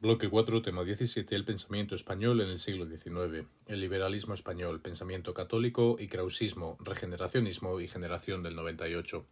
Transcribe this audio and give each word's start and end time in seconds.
Bloque 0.00 0.30
4, 0.30 0.62
tema 0.62 0.84
17, 0.84 1.34
el 1.34 1.44
pensamiento 1.44 1.94
español 1.94 2.40
en 2.40 2.48
el 2.48 2.58
siglo 2.58 2.86
XIX, 2.86 3.46
el 3.66 3.80
liberalismo 3.80 4.32
español, 4.32 4.80
pensamiento 4.80 5.34
católico 5.34 5.96
y 5.98 6.08
krausismo, 6.08 6.78
regeneracionismo 6.80 7.78
y 7.80 7.88
generación 7.88 8.42
del 8.42 8.56
98. 8.56 9.26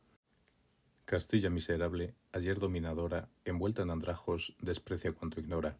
Castilla 1.06 1.48
miserable, 1.48 2.14
ayer 2.32 2.58
dominadora, 2.58 3.30
envuelta 3.46 3.80
en 3.80 3.90
andrajos, 3.90 4.54
desprecia 4.60 5.12
cuanto 5.12 5.40
ignora. 5.40 5.78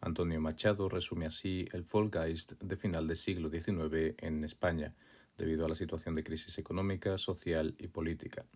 Antonio 0.00 0.40
Machado 0.40 0.88
resume 0.88 1.26
así 1.26 1.66
el 1.72 1.82
Volksgeist 1.82 2.52
de 2.62 2.76
final 2.76 3.08
del 3.08 3.16
siglo 3.16 3.50
XIX 3.50 4.14
en 4.18 4.44
España, 4.44 4.94
debido 5.36 5.66
a 5.66 5.68
la 5.68 5.74
situación 5.74 6.14
de 6.14 6.22
crisis 6.22 6.58
económica, 6.58 7.18
social 7.18 7.74
y 7.78 7.88
política. 7.88 8.46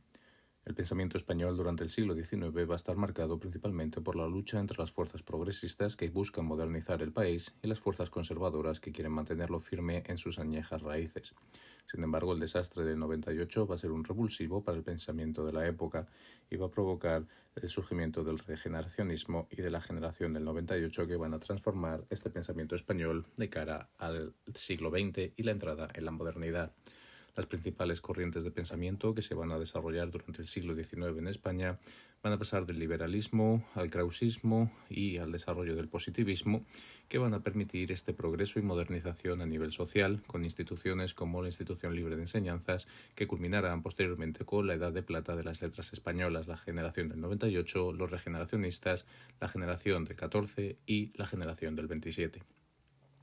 El 0.66 0.74
pensamiento 0.74 1.16
español 1.16 1.56
durante 1.56 1.84
el 1.84 1.88
siglo 1.88 2.16
XIX 2.16 2.68
va 2.68 2.72
a 2.72 2.74
estar 2.74 2.96
marcado 2.96 3.38
principalmente 3.38 4.00
por 4.00 4.16
la 4.16 4.26
lucha 4.26 4.58
entre 4.58 4.76
las 4.76 4.90
fuerzas 4.90 5.22
progresistas 5.22 5.94
que 5.94 6.10
buscan 6.10 6.44
modernizar 6.44 7.02
el 7.02 7.12
país 7.12 7.54
y 7.62 7.68
las 7.68 7.78
fuerzas 7.78 8.10
conservadoras 8.10 8.80
que 8.80 8.90
quieren 8.90 9.12
mantenerlo 9.12 9.60
firme 9.60 10.02
en 10.06 10.18
sus 10.18 10.40
añejas 10.40 10.82
raíces. 10.82 11.36
Sin 11.84 12.02
embargo, 12.02 12.32
el 12.32 12.40
desastre 12.40 12.84
del 12.84 12.98
98 12.98 13.64
va 13.64 13.76
a 13.76 13.78
ser 13.78 13.92
un 13.92 14.02
revulsivo 14.02 14.64
para 14.64 14.76
el 14.76 14.82
pensamiento 14.82 15.46
de 15.46 15.52
la 15.52 15.68
época 15.68 16.08
y 16.50 16.56
va 16.56 16.66
a 16.66 16.70
provocar 16.72 17.24
el 17.54 17.68
surgimiento 17.68 18.24
del 18.24 18.40
regeneracionismo 18.40 19.46
y 19.52 19.62
de 19.62 19.70
la 19.70 19.80
generación 19.80 20.32
del 20.32 20.44
98 20.44 21.06
que 21.06 21.16
van 21.16 21.32
a 21.32 21.38
transformar 21.38 22.04
este 22.10 22.28
pensamiento 22.28 22.74
español 22.74 23.24
de 23.36 23.48
cara 23.48 23.88
al 23.98 24.34
siglo 24.52 24.90
XX 24.90 25.30
y 25.36 25.44
la 25.44 25.52
entrada 25.52 25.88
en 25.94 26.04
la 26.04 26.10
modernidad. 26.10 26.72
Las 27.36 27.44
principales 27.46 28.00
corrientes 28.00 28.44
de 28.44 28.50
pensamiento 28.50 29.14
que 29.14 29.20
se 29.20 29.34
van 29.34 29.52
a 29.52 29.58
desarrollar 29.58 30.10
durante 30.10 30.40
el 30.40 30.48
siglo 30.48 30.74
XIX 30.74 31.18
en 31.18 31.28
España 31.28 31.78
van 32.22 32.32
a 32.32 32.38
pasar 32.38 32.64
del 32.64 32.78
liberalismo 32.78 33.62
al 33.74 33.90
krausismo 33.90 34.72
y 34.88 35.18
al 35.18 35.32
desarrollo 35.32 35.76
del 35.76 35.86
positivismo, 35.86 36.64
que 37.08 37.18
van 37.18 37.34
a 37.34 37.42
permitir 37.42 37.92
este 37.92 38.14
progreso 38.14 38.58
y 38.58 38.62
modernización 38.62 39.42
a 39.42 39.46
nivel 39.46 39.70
social, 39.70 40.22
con 40.26 40.44
instituciones 40.44 41.12
como 41.12 41.42
la 41.42 41.48
Institución 41.48 41.94
Libre 41.94 42.16
de 42.16 42.22
Enseñanzas, 42.22 42.88
que 43.14 43.26
culminarán 43.26 43.82
posteriormente 43.82 44.46
con 44.46 44.66
la 44.66 44.74
Edad 44.74 44.92
de 44.92 45.02
Plata 45.02 45.36
de 45.36 45.44
las 45.44 45.60
letras 45.60 45.92
españolas, 45.92 46.48
la 46.48 46.56
generación 46.56 47.10
del 47.10 47.20
98, 47.20 47.92
los 47.92 48.10
regeneracionistas, 48.10 49.04
la 49.40 49.48
generación 49.48 50.04
del 50.04 50.16
14 50.16 50.78
y 50.86 51.12
la 51.18 51.26
generación 51.26 51.76
del 51.76 51.86
27. 51.86 52.55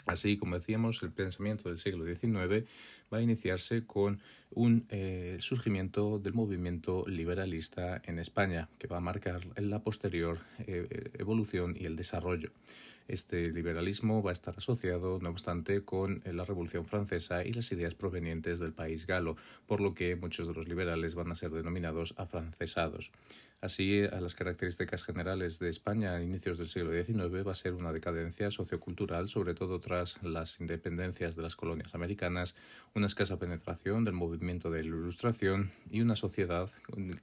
Así, 0.06 0.38
como 0.38 0.60
decíamos, 0.60 1.02
el 1.04 1.12
pensamiento 1.12 1.70
del 1.70 1.78
siglo 1.78 2.06
XIX 2.06 2.66
va 3.12 3.20
a 3.20 3.22
iniciarse 3.22 3.86
con 3.86 4.20
un 4.52 4.86
eh, 4.90 5.38
surgimiento 5.40 6.20
del 6.20 6.34
movimiento 6.34 7.06
liberalista 7.08 8.02
en 8.06 8.20
España, 8.20 8.70
que 8.80 8.88
va 8.88 8.98
a 8.98 9.02
marcar 9.02 9.42
la 9.56 9.80
posterior 9.80 10.40
eh, 10.68 11.12
evolución 11.18 11.76
y 11.80 11.86
el 11.86 11.96
desarrollo. 11.96 12.52
Este 13.08 13.52
liberalismo 13.52 14.24
va 14.24 14.32
a 14.32 14.34
estar 14.34 14.56
asociado, 14.58 15.20
no 15.22 15.30
obstante, 15.30 15.84
con 15.84 16.22
la 16.26 16.46
Revolución 16.46 16.86
Francesa 16.86 17.44
y 17.44 17.54
las 17.54 17.72
ideas 17.72 17.96
provenientes 17.96 18.60
del 18.60 18.74
país 18.74 19.06
galo, 19.08 19.36
por 19.68 19.82
lo 19.82 19.94
que 19.94 20.16
muchos 20.16 20.48
de 20.48 20.54
los 20.54 20.68
liberales 20.68 21.16
van 21.16 21.32
a 21.32 21.36
ser 21.36 21.52
denominados 21.52 22.14
afrancesados. 22.18 23.12
Así, 23.64 24.04
a 24.04 24.20
las 24.20 24.36
características 24.36 25.04
generales 25.04 25.58
de 25.58 25.70
España 25.70 26.16
a 26.16 26.22
inicios 26.22 26.58
del 26.58 26.68
siglo 26.68 26.92
XIX 26.92 27.48
va 27.48 27.54
a 27.54 27.56
ser 27.56 27.74
una 27.76 27.94
decadencia 27.94 28.52
sociocultural, 28.52 29.30
sobre 29.30 29.54
todo 29.54 29.80
tras 29.80 30.22
las 30.22 30.60
independencias 30.60 31.38
de 31.38 31.44
las 31.44 31.56
colonias 31.56 31.96
americanas, 31.96 32.56
una 32.94 33.06
escasa 33.06 33.40
penetración 33.40 34.04
del 34.04 34.16
movimiento 34.16 34.70
de 34.70 34.82
la 34.84 34.90
Ilustración 34.90 35.72
y 35.90 36.02
una 36.02 36.18
sociedad 36.18 36.70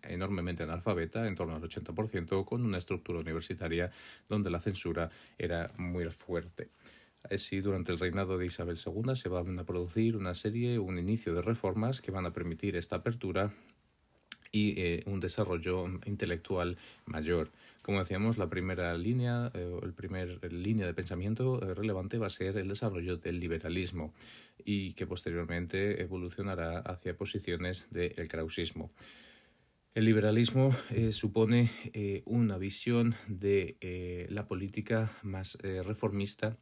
enormemente 0.02 0.62
analfabeta, 0.62 1.26
en 1.26 1.34
torno 1.34 1.56
al 1.56 1.62
80%, 1.62 2.46
con 2.46 2.64
una 2.64 2.78
estructura 2.78 3.20
universitaria 3.20 3.92
donde 4.30 4.48
la 4.48 4.62
censura 4.62 5.10
era 5.36 5.69
muy 5.76 6.04
fuerte. 6.10 6.70
Así, 7.28 7.60
durante 7.60 7.92
el 7.92 7.98
reinado 7.98 8.38
de 8.38 8.46
Isabel 8.46 8.76
II 8.76 9.14
se 9.14 9.28
van 9.28 9.58
a 9.58 9.64
producir 9.64 10.16
una 10.16 10.34
serie, 10.34 10.78
un 10.78 10.98
inicio 10.98 11.34
de 11.34 11.42
reformas 11.42 12.00
que 12.00 12.10
van 12.10 12.26
a 12.26 12.32
permitir 12.32 12.76
esta 12.76 12.96
apertura 12.96 13.52
y 14.52 14.80
eh, 14.80 15.02
un 15.06 15.20
desarrollo 15.20 15.86
intelectual 16.06 16.76
mayor. 17.06 17.50
Como 17.82 17.98
decíamos, 17.98 18.36
la 18.36 18.48
primera 18.48 18.96
línea, 18.96 19.50
eh, 19.54 19.78
el 19.82 19.92
primer 19.92 20.52
línea 20.52 20.86
de 20.86 20.94
pensamiento 20.94 21.62
eh, 21.62 21.74
relevante 21.74 22.18
va 22.18 22.26
a 22.26 22.30
ser 22.30 22.56
el 22.56 22.68
desarrollo 22.68 23.16
del 23.16 23.38
liberalismo 23.38 24.12
y 24.64 24.92
que 24.94 25.06
posteriormente 25.06 26.02
evolucionará 26.02 26.80
hacia 26.80 27.16
posiciones 27.16 27.88
del 27.90 28.28
krausismo. 28.28 28.90
El 29.92 30.04
liberalismo 30.04 30.72
supone 31.10 31.70
una 32.24 32.58
visión 32.58 33.16
de 33.26 34.26
la 34.30 34.46
política 34.46 35.10
más 35.22 35.58
reformista 35.60 36.56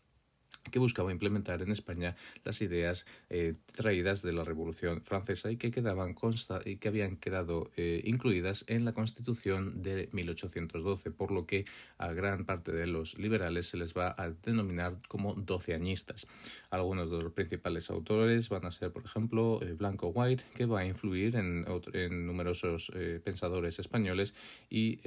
que 0.68 0.78
buscaba 0.78 1.12
implementar 1.12 1.62
en 1.62 1.70
España 1.70 2.16
las 2.44 2.60
ideas 2.62 3.06
eh, 3.30 3.54
traídas 3.74 4.22
de 4.22 4.32
la 4.32 4.44
Revolución 4.44 5.02
Francesa 5.02 5.50
y 5.50 5.56
que, 5.56 5.70
quedaban 5.70 6.14
consta 6.14 6.60
y 6.64 6.76
que 6.76 6.88
habían 6.88 7.16
quedado 7.16 7.70
eh, 7.76 8.02
incluidas 8.04 8.64
en 8.68 8.84
la 8.84 8.92
Constitución 8.92 9.82
de 9.82 10.08
1812, 10.12 11.10
por 11.10 11.30
lo 11.30 11.46
que 11.46 11.64
a 11.98 12.12
gran 12.12 12.44
parte 12.44 12.72
de 12.72 12.86
los 12.86 13.18
liberales 13.18 13.66
se 13.66 13.76
les 13.76 13.94
va 13.94 14.14
a 14.16 14.30
denominar 14.30 14.98
como 15.08 15.34
doceañistas. 15.34 16.26
Algunos 16.70 17.10
de 17.10 17.22
los 17.22 17.32
principales 17.32 17.90
autores 17.90 18.48
van 18.48 18.66
a 18.66 18.70
ser, 18.70 18.92
por 18.92 19.04
ejemplo, 19.04 19.60
eh, 19.62 19.74
Blanco 19.74 20.08
White, 20.08 20.44
que 20.54 20.66
va 20.66 20.80
a 20.80 20.86
influir 20.86 21.36
en, 21.36 21.66
en 21.92 22.26
numerosos 22.26 22.92
pensadores 23.24 23.78
españoles 23.78 24.34
y 24.70 25.00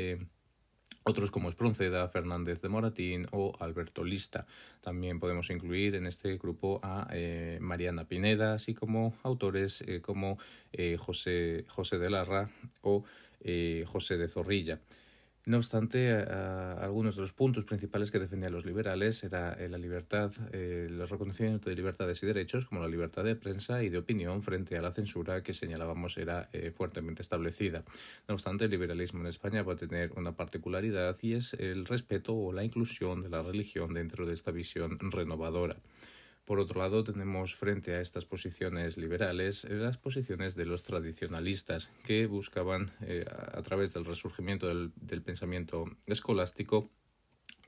otros 1.04 1.32
como 1.32 1.50
Espronceda, 1.50 2.08
Fernández 2.10 2.62
de 2.62 2.70
Moratín 2.70 3.28
o 3.32 3.54
Alberto 3.60 4.04
Lista. 4.04 4.46
También 4.82 5.20
podemos 5.20 5.50
incluir 5.50 5.96
en 5.96 6.06
este 6.06 6.38
grupo 6.38 6.80
a 6.84 7.08
eh, 7.12 7.58
Mariana 7.62 8.06
Pineda, 8.06 8.54
así 8.54 8.74
como 8.74 9.16
autores 9.24 9.82
eh, 9.88 10.02
como 10.02 10.38
eh, 10.74 10.98
José, 11.00 11.66
José 11.68 11.98
de 11.98 12.10
Larra 12.10 12.50
o 12.82 13.04
José 13.88 14.18
de 14.18 14.28
Zorrilla. 14.28 14.80
No 15.44 15.58
obstante, 15.58 16.14
algunos 16.14 17.16
de 17.16 17.22
los 17.22 17.34
puntos 17.34 17.66
principales 17.66 18.12
que 18.12 18.20
defendían 18.20 18.54
los 18.54 18.64
liberales 18.64 19.24
era 19.24 19.54
eh, 19.54 19.68
la 19.70 19.80
libertad, 19.80 20.32
eh, 20.52 20.86
el 20.88 21.10
reconocimiento 21.10 21.68
de 21.68 21.76
libertades 21.76 22.22
y 22.22 22.28
derechos, 22.28 22.68
como 22.68 22.82
la 22.82 22.88
libertad 22.88 23.24
de 23.24 23.36
prensa 23.36 23.82
y 23.82 23.90
de 23.90 23.98
opinión 23.98 24.44
frente 24.44 24.78
a 24.78 24.84
la 24.84 24.92
censura 24.92 25.42
que 25.42 25.56
señalábamos 25.56 26.20
era 26.20 26.50
eh, 26.54 26.70
fuertemente 26.70 27.24
establecida. 27.24 27.84
No 28.28 28.36
obstante, 28.36 28.66
el 28.66 28.72
liberalismo 28.72 29.22
en 29.22 29.28
España 29.28 29.64
va 29.64 29.74
a 29.74 29.78
tener 29.78 30.12
una 30.16 30.36
particularidad 30.36 31.18
y 31.24 31.34
es 31.34 31.56
el 31.56 31.86
respeto 31.86 32.36
o 32.36 32.54
la 32.54 32.64
inclusión 32.64 33.22
de 33.22 33.30
la 33.30 33.42
religión 33.42 33.96
dentro 33.96 34.28
de 34.28 34.36
esta 34.36 34.52
visión 34.52 35.00
renovadora. 35.00 35.78
Por 36.46 36.60
otro 36.60 36.80
lado, 36.80 37.04
tenemos 37.04 37.56
frente 37.56 37.94
a 37.94 38.02
estas 38.02 38.26
posiciones 38.26 38.98
liberales 38.98 39.64
las 39.70 39.98
posiciones 39.98 40.56
de 40.56 40.66
los 40.66 40.84
tradicionalistas, 40.84 41.92
que 42.04 42.26
buscaban, 42.26 42.92
eh, 43.02 43.26
a 43.30 43.62
través 43.62 43.94
del 43.94 44.06
resurgimiento 44.06 44.68
del, 44.68 44.92
del 44.96 45.22
pensamiento 45.22 45.86
escolástico, 46.08 46.92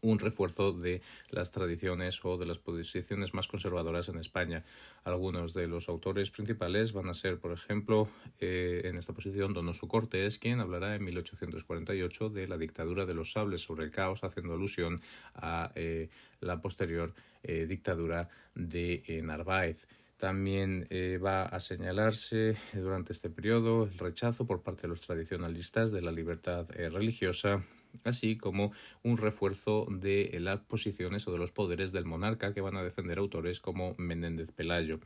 un 0.04 0.20
refuerzo 0.20 0.74
de 0.74 1.02
las 1.30 1.52
tradiciones 1.52 2.24
o 2.24 2.38
de 2.38 2.46
las 2.46 2.60
posiciones 2.60 3.34
más 3.34 3.48
conservadoras 3.48 4.10
en 4.10 4.20
España. 4.20 4.64
Algunos 5.06 5.54
de 5.54 5.68
los 5.68 5.90
autores 5.90 6.30
principales 6.30 6.94
van 6.94 7.10
a 7.10 7.14
ser, 7.14 7.40
por 7.40 7.54
ejemplo, 7.54 8.10
eh, 8.40 8.82
en 8.84 8.98
esta 8.98 9.14
posición 9.14 9.54
Donoso 9.54 9.88
Cortés, 9.88 10.38
quien 10.38 10.60
hablará 10.60 10.96
en 10.96 11.04
1848 11.06 12.30
de 12.30 12.48
la 12.48 12.58
dictadura 12.58 13.06
de 13.06 13.16
los 13.16 13.32
sables 13.32 13.62
sobre 13.62 13.86
el 13.86 13.92
caos, 13.92 14.24
haciendo 14.24 14.54
alusión 14.54 15.02
a 15.36 15.72
eh, 15.76 16.10
la 16.42 16.62
posterior 16.62 17.14
eh, 17.42 17.66
dictadura 17.68 18.30
de 18.54 19.22
Narváez. 19.24 19.88
También 20.18 20.88
va 21.26 21.44
a 21.44 21.60
señalarse 21.60 22.56
durante 22.72 23.12
este 23.12 23.30
periodo 23.30 23.84
el 23.84 23.98
rechazo 23.98 24.46
por 24.48 24.62
parte 24.62 24.84
de 24.84 24.88
los 24.90 25.02
tradicionalistas 25.02 25.92
de 25.92 26.02
la 26.02 26.14
libertad 26.14 26.70
religiosa 26.70 27.66
así 28.04 28.38
como 28.38 28.72
un 29.04 29.18
refuerzo 29.18 29.88
de 29.90 30.38
las 30.40 30.60
posiciones 30.62 31.28
o 31.28 31.32
de 31.32 31.38
los 31.38 31.52
poderes 31.52 31.92
del 31.92 32.06
monarca 32.06 32.54
que 32.54 32.62
van 32.62 32.78
a 32.78 32.84
defender 32.84 33.18
autores 33.18 33.60
como 33.60 33.96
Menéndez 33.98 34.52
Pelayo. 34.52 35.00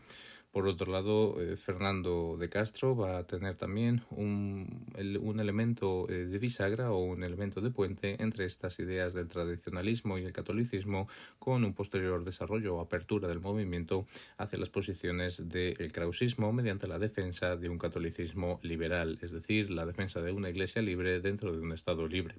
Por 0.51 0.67
otro 0.67 0.91
lado, 0.91 1.39
eh, 1.39 1.55
Fernando 1.55 2.35
de 2.39 2.49
Castro 2.49 2.95
va 2.95 3.19
a 3.19 3.27
tener 3.27 3.57
también 3.57 4.01
un, 4.09 4.85
un 5.21 5.39
elemento 5.39 6.09
eh, 6.09 6.25
de 6.25 6.39
bisagra 6.39 6.91
o 6.91 7.03
un 7.03 7.23
elemento 7.23 7.61
de 7.61 7.69
puente 7.69 8.15
entre 8.23 8.45
estas 8.45 8.79
ideas 8.79 9.13
del 9.13 9.27
tradicionalismo 9.27 10.17
y 10.17 10.23
el 10.23 10.31
catolicismo 10.31 11.07
con 11.37 11.63
un 11.63 11.73
posterior 11.73 12.23
desarrollo 12.23 12.75
o 12.75 12.81
apertura 12.81 13.27
del 13.27 13.39
movimiento 13.39 14.07
hacia 14.37 14.57
las 14.57 14.69
posiciones 14.69 15.47
del 15.47 15.91
krausismo 15.91 16.51
mediante 16.53 16.87
la 16.87 16.97
defensa 16.97 17.55
de 17.55 17.69
un 17.69 17.77
catolicismo 17.77 18.59
liberal, 18.63 19.19
es 19.21 19.31
decir, 19.31 19.69
la 19.69 19.85
defensa 19.85 20.21
de 20.21 20.31
una 20.31 20.49
iglesia 20.49 20.81
libre 20.81 21.19
dentro 21.19 21.51
de 21.51 21.59
un 21.59 21.71
Estado 21.71 22.07
libre, 22.07 22.33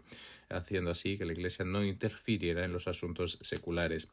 haciendo 0.50 0.90
así 0.90 1.18
que 1.18 1.24
la 1.24 1.32
iglesia 1.32 1.64
no 1.64 1.84
interfiriera 1.84 2.64
en 2.64 2.72
los 2.72 2.88
asuntos 2.88 3.38
seculares. 3.42 4.08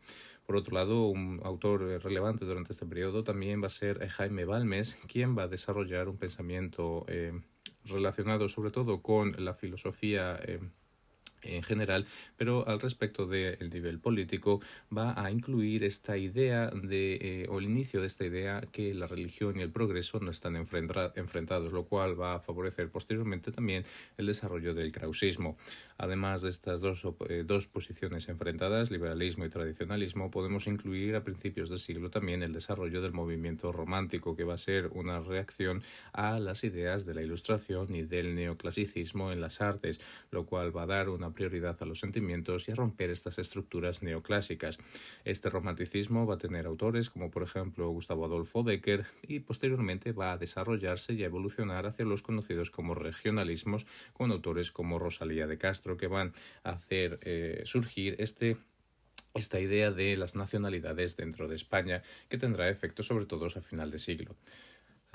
Por 0.46 0.58
otro 0.58 0.76
lado, 0.76 1.08
un 1.08 1.42
autor 1.44 1.84
eh, 1.84 2.00
relevante 2.00 2.46
durante 2.46 2.74
este 2.74 2.86
periodo 2.86 3.24
también 3.24 3.62
va 3.62 3.68
a 3.68 3.70
ser 3.70 4.04
eh, 4.04 4.10
Jaime 4.10 4.46
Balmes, 4.46 4.98
quien 5.08 5.36
va 5.38 5.44
a 5.44 5.48
desarrollar 5.48 6.08
un 6.08 6.18
pensamiento 6.18 7.06
eh, 7.08 7.34
relacionado 7.86 8.48
sobre 8.48 8.72
todo 8.72 9.02
con 9.02 9.44
la 9.44 9.54
filosofía 9.54 10.40
en 11.44 11.62
general, 11.62 12.08
pero 12.38 12.68
al 12.68 12.80
respecto 12.80 13.28
del 13.28 13.70
nivel 13.70 14.00
político 14.00 14.62
va 14.96 15.14
a 15.24 15.30
incluir 15.30 15.84
esta 15.84 16.18
idea 16.18 16.72
de, 16.72 17.48
o 17.50 17.60
el 17.60 17.66
inicio 17.66 18.02
de 18.02 18.08
esta 18.08 18.26
idea 18.26 18.62
que 18.72 18.96
la 18.96 19.06
religión 19.06 19.60
y 19.60 19.62
el 19.62 19.70
progreso 19.70 20.20
no 20.20 20.32
están 20.32 20.56
enfrentados, 20.56 21.72
lo 21.72 21.86
cual 21.86 22.20
va 22.20 22.36
a 22.36 22.40
favorecer 22.40 22.90
posteriormente 22.90 23.52
también 23.52 23.84
el 24.18 24.26
desarrollo 24.26 24.74
del 24.74 24.92
krausismo. 24.92 25.58
Además 25.98 26.42
de 26.42 26.50
estas 26.50 26.82
dos, 26.82 27.08
eh, 27.30 27.44
dos 27.46 27.68
posiciones 27.68 28.28
enfrentadas, 28.28 28.92
liberalismo 28.92 29.46
y 29.46 29.50
tradicionalismo, 29.50 30.30
podemos 30.30 30.68
incluir 30.68 31.16
a 31.16 31.24
principios 31.24 31.70
del 31.70 31.80
siglo 31.80 32.10
también 32.10 32.44
el 32.44 32.52
desarrollo 32.52 33.02
del 33.02 33.14
movimiento 33.14 33.72
romántico, 33.72 34.36
que 34.36 34.44
va 34.44 34.56
a 34.56 34.58
ser 34.58 34.88
una 34.88 35.22
reacción 35.22 35.84
a 36.12 36.40
las 36.40 36.64
ideas 36.66 37.06
de 37.06 37.14
la 37.14 37.22
ilustración 37.22 37.96
y 37.96 38.02
del 38.02 38.36
neoclasicismo 38.36 39.32
en 39.32 39.40
las 39.40 39.62
artes, 39.62 40.02
lo 40.32 40.46
cual 40.46 40.76
va 40.76 40.84
a 40.84 40.88
dar 40.88 41.10
una 41.10 41.32
prioridad 41.32 41.78
a 41.80 41.86
los 41.86 42.00
sentimientos 42.00 42.68
y 42.68 42.72
a 42.72 42.76
romper 42.76 43.10
estas 43.10 43.40
estructuras 43.40 44.04
neoclásicas. 44.04 44.78
Este 45.24 45.50
romanticismo 45.50 46.26
va 46.26 46.36
a 46.36 46.40
tener 46.40 46.66
autores 46.66 47.10
como 47.10 47.32
por 47.32 47.44
ejemplo 47.44 47.90
Gustavo 47.90 48.26
Adolfo 48.26 48.64
Becker 48.64 49.06
y 49.24 49.40
posteriormente 49.40 50.12
va 50.12 50.34
a 50.34 50.38
desarrollarse 50.38 51.14
y 51.14 51.24
a 51.24 51.28
evolucionar 51.28 51.86
hacia 51.86 52.06
los 52.06 52.22
conocidos 52.22 52.70
como 52.70 52.96
regionalismos 52.96 53.86
con 54.14 54.32
autores 54.32 54.72
como 54.72 55.00
Rosalía 55.00 55.48
de 55.48 55.58
Castro 55.58 55.85
que 55.98 56.08
van 56.08 56.34
a 56.64 56.72
hacer 56.72 57.20
eh, 57.22 57.62
surgir 57.66 58.16
este 58.20 58.58
esta 59.36 59.60
idea 59.60 59.92
de 59.92 60.16
las 60.16 60.36
nacionalidades 60.36 61.18
dentro 61.18 61.48
de 61.48 61.56
España 61.56 62.02
que 62.30 62.38
tendrá 62.38 62.70
efectos 62.70 63.06
sobre 63.06 63.26
todo 63.26 63.46
a 63.46 63.62
final 63.62 63.92
de 63.92 64.00
siglo. 64.00 64.36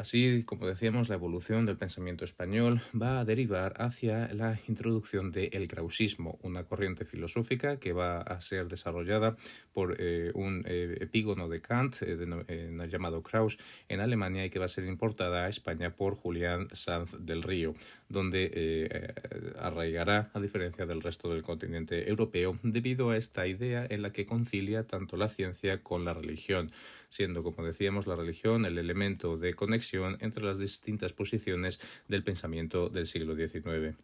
Así, 0.00 0.44
como 0.46 0.66
decíamos, 0.66 1.10
la 1.10 1.16
evolución 1.16 1.66
del 1.66 1.76
pensamiento 1.76 2.24
español 2.24 2.80
va 2.98 3.20
a 3.20 3.26
derivar 3.26 3.74
hacia 3.76 4.32
la 4.32 4.58
introducción 4.66 5.30
del 5.30 5.68
krausismo, 5.68 6.38
una 6.42 6.64
corriente 6.64 7.04
filosófica 7.04 7.78
que 7.78 7.92
va 7.92 8.22
a 8.22 8.40
ser 8.40 8.68
desarrollada 8.68 9.36
por 9.74 9.96
eh, 9.98 10.32
un 10.34 10.64
eh, 10.66 10.96
epígono 11.02 11.50
de 11.50 11.60
Kant 11.60 11.96
eh, 12.00 12.88
llamado 12.90 13.22
Kraus 13.22 13.58
en 13.90 14.00
Alemania 14.00 14.46
y 14.46 14.48
que 14.48 14.58
va 14.58 14.64
a 14.64 14.68
ser 14.68 14.86
importada 14.86 15.44
a 15.44 15.50
España 15.50 15.94
por 15.94 16.14
Julián 16.14 16.68
Sanz 16.72 17.14
del 17.20 17.42
Río, 17.42 17.74
donde 18.08 19.12
arraigará 19.58 20.30
a 20.32 20.40
diferencia 20.40 20.86
del 20.86 21.02
resto 21.02 21.30
del 21.30 21.42
continente 21.42 22.08
europeo 22.08 22.58
debido 22.62 23.10
a 23.10 23.18
esta 23.18 23.46
idea 23.46 23.86
en 23.90 24.00
la 24.00 24.12
que 24.12 24.24
concilia 24.24 24.86
tanto 24.86 25.18
la 25.18 25.28
ciencia 25.28 25.82
con 25.82 26.06
la 26.06 26.14
religión 26.14 26.72
siendo, 27.10 27.42
como 27.42 27.66
decíamos, 27.66 28.06
la 28.06 28.16
religión 28.16 28.64
el 28.64 28.78
elemento 28.78 29.36
de 29.36 29.52
conexión 29.52 30.16
entre 30.20 30.44
las 30.44 30.58
distintas 30.58 31.12
posiciones 31.12 31.80
del 32.08 32.24
pensamiento 32.24 32.88
del 32.88 33.06
siglo 33.06 33.36
XIX. 33.36 33.96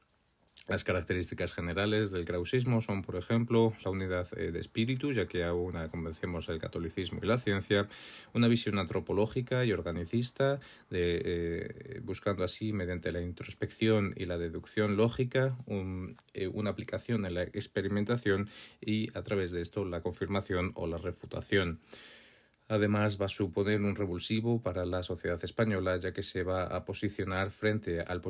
Las 0.68 0.82
características 0.82 1.54
generales 1.54 2.10
del 2.10 2.24
krausismo 2.24 2.80
son, 2.80 3.02
por 3.02 3.14
ejemplo, 3.14 3.72
la 3.84 3.90
unidad 3.92 4.26
eh, 4.36 4.50
de 4.50 4.58
espíritu, 4.58 5.12
ya 5.12 5.28
que 5.28 5.44
aún 5.44 5.74
convencemos 5.92 6.48
el 6.48 6.58
catolicismo 6.58 7.20
y 7.22 7.26
la 7.26 7.38
ciencia, 7.38 7.88
una 8.34 8.48
visión 8.48 8.80
antropológica 8.80 9.64
y 9.64 9.70
organicista, 9.70 10.58
eh, 10.90 12.00
buscando 12.02 12.42
así, 12.42 12.72
mediante 12.72 13.12
la 13.12 13.20
introspección 13.20 14.12
y 14.16 14.24
la 14.24 14.38
deducción 14.38 14.96
lógica, 14.96 15.56
eh, 16.34 16.48
una 16.48 16.70
aplicación 16.70 17.26
en 17.26 17.34
la 17.34 17.42
experimentación 17.44 18.48
y, 18.80 19.16
a 19.16 19.22
través 19.22 19.52
de 19.52 19.60
esto, 19.60 19.84
la 19.84 20.00
confirmación 20.00 20.72
o 20.74 20.88
la 20.88 20.98
refutación. 20.98 21.78
Además, 22.68 23.20
va 23.20 23.26
a 23.26 23.28
suponer 23.28 23.80
un 23.80 23.94
revulsivo 23.94 24.60
para 24.60 24.84
la 24.84 25.04
sociedad 25.04 25.38
española, 25.44 25.98
ya 25.98 26.12
que 26.12 26.24
se 26.24 26.42
va 26.42 26.64
a 26.64 26.84
posicionar 26.84 27.52
frente 27.52 28.00
al, 28.00 28.20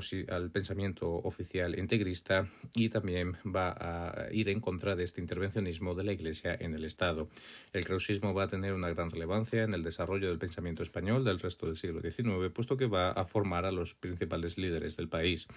pensamiento 0.51 1.11
oficial 1.11 1.79
integrista 1.79 2.47
y 2.75 2.91
también 2.91 3.39
va 3.47 3.71
a 3.79 4.31
ir 4.33 4.51
en 4.51 4.61
contra 4.61 4.95
de 4.95 5.05
este 5.05 5.23
intervencionismo 5.23 5.95
de 5.95 6.05
la 6.05 6.13
Iglesia 6.13 6.55
en 6.59 6.75
el 6.75 6.85
Estado. 6.85 7.31
El 7.73 7.87
krausismo 7.87 8.35
va 8.35 8.45
a 8.45 8.49
tener 8.49 8.75
una 8.75 8.91
gran 8.91 9.11
relevancia 9.11 9.65
en 9.65 9.73
el 9.73 9.83
desarrollo 9.83 10.29
del 10.29 10.39
pensamiento 10.39 10.83
español 10.83 11.25
del 11.25 11.41
resto 11.41 11.67
del 11.67 11.79
siglo 11.79 12.03
XIX, 12.03 12.53
puesto 12.53 12.77
que 12.77 12.87
va 12.87 13.13
a 13.13 13.25
formar 13.25 13.65
a 13.65 13.73
los 13.73 13.95
principales 13.95 14.59
líderes 14.59 14.99
del 14.99 15.09
país. 15.09 15.49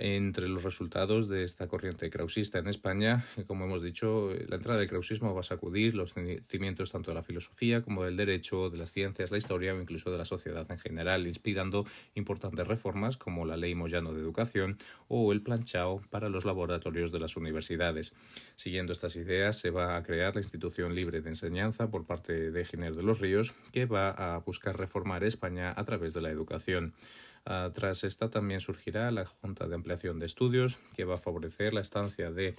Entre 0.00 0.46
los 0.46 0.62
resultados 0.62 1.28
de 1.28 1.42
esta 1.42 1.66
corriente 1.66 2.08
krausista 2.08 2.60
en 2.60 2.68
España, 2.68 3.26
como 3.48 3.64
hemos 3.64 3.82
dicho, 3.82 4.30
la 4.46 4.54
entrada 4.54 4.78
del 4.78 4.88
krausismo 4.88 5.34
va 5.34 5.40
a 5.40 5.42
sacudir 5.42 5.96
los 5.96 6.14
cimientos 6.44 6.92
tanto 6.92 7.10
de 7.10 7.16
la 7.16 7.24
filosofía 7.24 7.82
como 7.82 8.04
del 8.04 8.16
derecho, 8.16 8.70
de 8.70 8.78
las 8.78 8.92
ciencias, 8.92 9.32
la 9.32 9.38
historia 9.38 9.74
o 9.74 9.80
incluso 9.80 10.12
de 10.12 10.18
la 10.18 10.24
sociedad 10.24 10.70
en 10.70 10.78
general, 10.78 11.26
inspirando 11.26 11.84
importantes 12.14 12.64
reformas 12.68 13.16
como 13.16 13.44
la 13.44 13.56
Ley 13.56 13.74
Moyano 13.74 14.12
de 14.12 14.20
Educación 14.20 14.78
o 15.08 15.32
el 15.32 15.42
planchao 15.42 16.00
para 16.10 16.28
los 16.28 16.44
laboratorios 16.44 17.10
de 17.10 17.18
las 17.18 17.36
universidades. 17.36 18.14
Siguiendo 18.54 18.92
estas 18.92 19.16
ideas, 19.16 19.58
se 19.58 19.70
va 19.70 19.96
a 19.96 20.04
crear 20.04 20.32
la 20.32 20.40
Institución 20.40 20.94
Libre 20.94 21.22
de 21.22 21.30
Enseñanza 21.30 21.90
por 21.90 22.06
parte 22.06 22.52
de 22.52 22.64
Giner 22.64 22.94
de 22.94 23.02
los 23.02 23.18
Ríos, 23.18 23.52
que 23.72 23.86
va 23.86 24.10
a 24.10 24.38
buscar 24.38 24.78
reformar 24.78 25.24
España 25.24 25.74
a 25.76 25.84
través 25.84 26.14
de 26.14 26.20
la 26.20 26.30
educación. 26.30 26.94
Ah, 27.44 27.70
tras 27.74 28.04
esta 28.04 28.30
también 28.30 28.60
surgirá 28.60 29.10
la 29.10 29.24
Junta 29.24 29.66
de 29.66 29.74
Ampliación 29.74 30.18
de 30.18 30.26
Estudios, 30.26 30.78
que 30.96 31.04
va 31.04 31.16
a 31.16 31.18
favorecer 31.18 31.72
la 31.74 31.80
estancia 31.80 32.30
de 32.30 32.56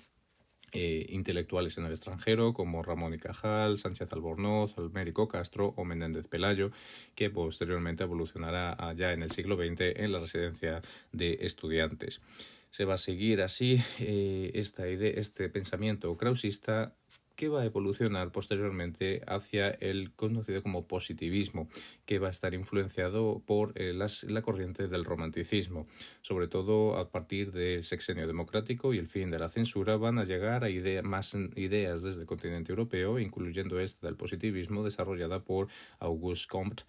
eh, 0.72 1.08
intelectuales 1.10 1.78
en 1.78 1.86
el 1.86 1.92
extranjero 1.92 2.54
como 2.54 2.84
Ramón 2.84 3.16
y 3.16 3.18
Cajal, 3.18 3.80
Sánchez 3.80 4.12
Albornoz, 4.14 4.78
Almérico 4.78 5.28
Castro 5.28 5.74
o 5.76 5.84
Menéndez 5.84 6.28
Pelayo, 6.28 6.72
que 7.16 7.32
posteriormente 7.32 8.04
evolucionará 8.04 8.78
ya 8.96 9.14
en 9.14 9.24
el 9.24 9.32
siglo 9.32 9.56
XX 9.56 9.96
en 9.96 10.12
la 10.12 10.20
residencia 10.20 10.84
de 11.12 11.40
estudiantes. 11.42 12.22
Se 12.70 12.86
va 12.86 12.96
a 12.96 12.98
seguir 12.98 13.42
así 13.42 13.82
eh, 14.00 14.52
esta 14.54 14.88
idea, 14.88 15.12
este 15.16 15.50
pensamiento 15.50 16.16
krausista 16.18 16.94
que 17.40 17.48
va 17.48 17.62
a 17.62 17.66
evolucionar 17.66 18.34
posteriormente 18.34 19.22
hacia 19.26 19.70
el 19.70 20.12
conocido 20.12 20.62
como 20.62 20.88
positivismo, 20.88 21.70
que 22.06 22.20
va 22.20 22.28
a 22.28 22.32
estar 22.32 22.54
influenciado 22.54 23.42
por 23.46 23.72
eh, 23.76 23.94
la 23.94 24.42
corriente 24.42 24.90
del 24.90 25.06
romanticismo. 25.06 25.88
Sobre 26.22 26.50
todo 26.50 26.98
a 26.98 27.10
partir 27.12 27.54
del 27.54 27.86
sexenio 27.86 28.28
democrático 28.28 28.94
y 28.94 28.98
el 28.98 29.08
fin 29.08 29.32
de 29.32 29.40
la 29.40 29.48
censura 29.48 29.96
van 29.96 30.20
a 30.20 30.26
llegar 30.26 30.66
a 30.66 31.02
más 31.02 31.34
ideas 31.56 32.04
desde 32.04 32.20
el 32.20 32.28
continente 32.28 32.74
europeo, 32.74 33.20
incluyendo 33.20 33.80
esta 33.80 34.08
del 34.08 34.18
positivismo 34.18 34.84
desarrollada 34.84 35.40
por 35.40 35.70
Auguste 36.00 36.50
Comte 36.50 36.84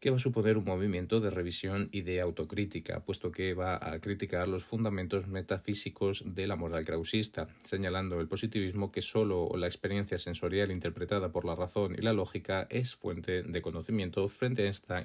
que 0.00 0.10
va 0.10 0.16
a 0.16 0.20
suponer 0.20 0.56
un 0.56 0.64
movimiento 0.64 1.20
de 1.20 1.30
revisión 1.30 1.90
y 1.92 2.00
de 2.00 2.20
autocrítica, 2.20 3.00
puesto 3.00 3.30
que 3.30 3.52
va 3.52 3.76
a 3.76 4.00
criticar 4.00 4.48
los 4.48 4.64
fundamentos 4.64 5.28
metafísicos 5.28 6.24
de 6.26 6.46
la 6.46 6.56
moral 6.56 6.86
krausista, 6.86 7.48
señalando 7.64 8.18
el 8.20 8.26
positivismo 8.26 8.90
que 8.90 9.02
sólo 9.02 9.50
la 9.56 9.66
experiencia 9.66 10.18
sensorial 10.18 10.70
interpretada 10.70 11.30
por 11.30 11.44
la 11.44 11.54
razón 11.54 11.94
y 11.98 12.02
la 12.02 12.14
lógica 12.14 12.66
es 12.70 12.94
fuente 12.94 13.42
de 13.42 13.62
conocimiento 13.62 14.26
frente 14.28 14.66
a 14.66 14.70
esta 14.70 15.02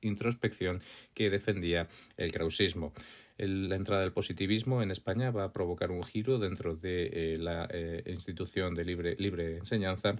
introspección 0.00 0.82
que 1.14 1.30
defendía 1.30 1.88
el 2.16 2.32
krausismo. 2.32 2.92
la 3.38 3.76
entrada 3.76 4.02
del 4.02 4.12
positivismo 4.12 4.82
en 4.82 4.90
España 4.90 5.30
va 5.30 5.44
a 5.44 5.52
provocar 5.52 5.90
un 5.92 6.02
giro 6.02 6.38
dentro 6.38 6.74
de 6.74 7.10
eh, 7.12 7.36
la 7.38 7.68
eh, 7.70 8.02
institución 8.06 8.74
de 8.74 8.84
libre 8.84 9.56
enseñanza 9.56 10.16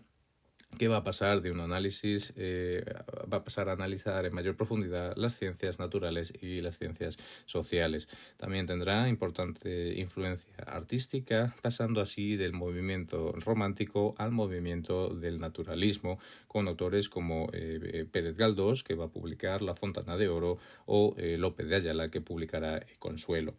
que 0.79 0.89
va 0.89 0.99
a 0.99 1.05
pasar 1.05 1.43
de 1.43 1.51
un 1.51 1.61
análisis, 1.61 2.33
eh, 2.37 2.85
va 3.33 3.39
a 3.39 3.45
pasar 3.45 3.69
a 3.69 3.73
analizar 3.73 4.25
en 4.27 4.35
mayor 4.35 4.57
profundidad 4.57 5.15
las 5.17 5.39
ciencias 5.39 5.79
naturales 5.79 6.33
y 6.41 6.61
las 6.61 6.79
ciencias 6.79 7.19
sociales. 7.47 8.09
También 8.37 8.67
tendrá 8.67 9.09
importante 9.09 9.95
influencia 9.99 10.55
artística, 10.67 11.55
pasando 11.63 12.01
así 12.01 12.37
del 12.37 12.53
movimiento 12.53 13.33
romántico 13.33 14.15
al 14.19 14.33
movimiento 14.33 15.11
del 15.15 15.41
naturalismo, 15.41 16.19
con 16.49 16.69
autores 16.69 17.09
como 17.09 17.49
eh, 17.53 17.81
eh, 17.83 18.07
Pérez 18.11 18.37
Galdós, 18.37 18.83
que 18.83 18.95
va 18.95 19.07
a 19.07 19.09
publicar 19.09 19.63
La 19.63 19.75
Fontana 19.75 20.17
de 20.17 20.29
Oro, 20.29 20.59
o 20.87 21.15
López 21.19 21.69
de 21.69 21.77
Ayala, 21.77 22.11
que 22.11 22.21
publicará 22.21 22.85
Consuelo. 22.99 23.55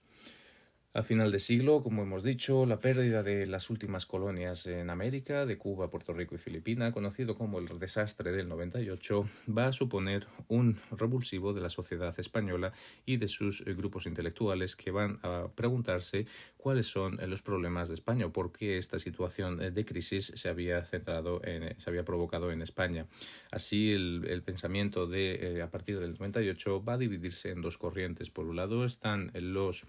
A 0.95 1.01
final 1.01 1.31
de 1.31 1.39
siglo, 1.39 1.81
como 1.81 2.03
hemos 2.03 2.23
dicho, 2.23 2.67
la 2.67 2.79
pérdida 2.79 3.23
de 3.23 3.47
las 3.47 3.71
últimas 3.71 4.05
colonias 4.05 4.67
en 4.67 4.91
América, 4.91 5.47
de 5.47 5.57
Cuba, 5.57 5.89
Puerto 5.89 6.13
Rico 6.13 6.35
y 6.35 6.37
Filipinas, 6.37 6.93
conocido 6.93 7.35
como 7.35 7.57
el 7.57 7.79
desastre 7.79 8.31
del 8.31 8.47
98, 8.47 9.27
va 9.57 9.65
a 9.65 9.71
suponer 9.71 10.27
un 10.49 10.79
revulsivo 10.91 11.51
de 11.51 11.61
la 11.61 11.69
sociedad 11.69 12.13
española 12.19 12.73
y 13.07 13.17
de 13.17 13.27
sus 13.27 13.61
eh, 13.61 13.73
grupos 13.73 14.05
intelectuales 14.05 14.75
que 14.75 14.91
van 14.91 15.17
a 15.23 15.47
preguntarse 15.55 16.27
cuáles 16.57 16.85
son 16.85 17.19
eh, 17.19 17.25
los 17.25 17.41
problemas 17.41 17.89
de 17.89 17.95
España 17.95 18.29
por 18.29 18.51
qué 18.51 18.77
esta 18.77 18.99
situación 18.99 19.63
eh, 19.63 19.71
de 19.71 19.85
crisis 19.85 20.31
se 20.35 20.47
había 20.47 20.85
centrado 20.85 21.43
en, 21.43 21.73
se 21.79 21.89
había 21.89 22.05
provocado 22.05 22.51
en 22.51 22.61
España. 22.61 23.07
Así, 23.49 23.91
el, 23.93 24.43
pensamiento 24.45 25.07
de 25.07 25.59
a 25.63 25.71
partir 25.71 25.99
del 25.99 26.13
98 26.19 26.83
va 26.83 26.93
a 26.93 26.97
dividirse 26.99 27.49
en 27.49 27.61
dos 27.63 27.79
corrientes. 27.79 28.29
Por 28.29 28.45
un 28.45 28.57
lado 28.57 28.85
están 28.85 29.31
los 29.33 29.87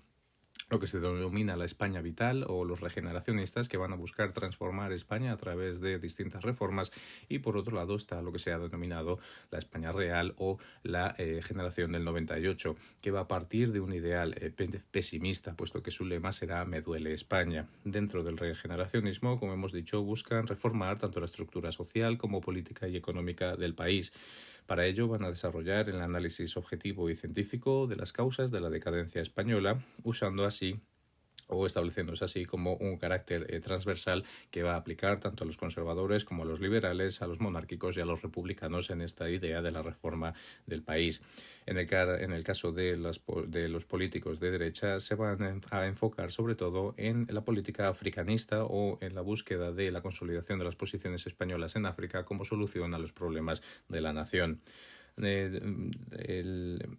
lo 0.68 0.80
que 0.80 0.86
se 0.86 1.00
denomina 1.00 1.56
la 1.56 1.64
España 1.64 2.00
vital 2.00 2.44
o 2.48 2.64
los 2.64 2.80
regeneracionistas 2.80 3.68
que 3.68 3.76
van 3.76 3.92
a 3.92 3.96
buscar 3.96 4.32
transformar 4.32 4.92
España 4.92 5.32
a 5.32 5.36
través 5.36 5.80
de 5.80 5.98
distintas 5.98 6.42
reformas 6.42 6.92
y 7.28 7.40
por 7.40 7.56
otro 7.56 7.74
lado 7.74 7.96
está 7.96 8.22
lo 8.22 8.32
que 8.32 8.38
se 8.38 8.52
ha 8.52 8.58
denominado 8.58 9.18
la 9.50 9.58
España 9.58 9.92
real 9.92 10.34
o 10.38 10.58
la 10.82 11.14
eh, 11.18 11.40
generación 11.42 11.92
del 11.92 12.04
98 12.04 12.76
que 13.00 13.10
va 13.10 13.20
a 13.20 13.28
partir 13.28 13.72
de 13.72 13.80
un 13.80 13.92
ideal 13.92 14.34
eh, 14.40 14.52
pesimista 14.90 15.54
puesto 15.54 15.82
que 15.82 15.90
su 15.90 16.04
lema 16.04 16.32
será 16.32 16.64
me 16.64 16.80
duele 16.80 17.12
España. 17.12 17.66
Dentro 17.84 18.22
del 18.22 18.38
regeneracionismo, 18.38 19.38
como 19.38 19.52
hemos 19.52 19.72
dicho, 19.72 20.02
buscan 20.02 20.46
reformar 20.46 20.98
tanto 20.98 21.20
la 21.20 21.26
estructura 21.26 21.72
social 21.72 22.18
como 22.18 22.40
política 22.40 22.88
y 22.88 22.96
económica 22.96 23.56
del 23.56 23.74
país. 23.74 24.12
Para 24.66 24.86
ello 24.86 25.08
van 25.08 25.24
a 25.24 25.28
desarrollar 25.28 25.90
el 25.90 26.00
análisis 26.00 26.56
objetivo 26.56 27.10
y 27.10 27.14
científico 27.14 27.86
de 27.86 27.96
las 27.96 28.12
causas 28.12 28.50
de 28.50 28.60
la 28.60 28.70
decadencia 28.70 29.20
española, 29.20 29.84
usando 30.02 30.44
así 30.44 30.80
o 31.48 31.66
estableciéndose 31.66 32.24
así 32.24 32.44
como 32.44 32.74
un 32.74 32.96
carácter 32.96 33.46
eh, 33.48 33.60
transversal 33.60 34.24
que 34.50 34.62
va 34.62 34.74
a 34.74 34.76
aplicar 34.76 35.20
tanto 35.20 35.44
a 35.44 35.46
los 35.46 35.56
conservadores 35.56 36.24
como 36.24 36.42
a 36.42 36.46
los 36.46 36.60
liberales, 36.60 37.22
a 37.22 37.26
los 37.26 37.40
monárquicos 37.40 37.96
y 37.96 38.00
a 38.00 38.04
los 38.04 38.22
republicanos 38.22 38.90
en 38.90 39.00
esta 39.00 39.28
idea 39.30 39.62
de 39.62 39.72
la 39.72 39.82
reforma 39.82 40.34
del 40.66 40.82
país. 40.82 41.22
En 41.66 41.78
el, 41.78 41.90
en 41.92 42.32
el 42.32 42.44
caso 42.44 42.72
de, 42.72 42.96
de 43.46 43.68
los 43.68 43.84
políticos 43.86 44.38
de 44.38 44.50
derecha 44.50 45.00
se 45.00 45.14
van 45.14 45.62
a 45.70 45.86
enfocar 45.86 46.30
sobre 46.30 46.54
todo 46.54 46.94
en 46.98 47.26
la 47.30 47.42
política 47.42 47.88
africanista 47.88 48.64
o 48.64 48.98
en 49.00 49.14
la 49.14 49.22
búsqueda 49.22 49.72
de 49.72 49.90
la 49.90 50.02
consolidación 50.02 50.58
de 50.58 50.66
las 50.66 50.76
posiciones 50.76 51.26
españolas 51.26 51.76
en 51.76 51.86
África 51.86 52.24
como 52.24 52.44
solución 52.44 52.94
a 52.94 52.98
los 52.98 53.12
problemas 53.12 53.62
de 53.88 54.00
la 54.00 54.12
nación. 54.12 54.60
Eh, 55.22 55.60
el, 56.18 56.98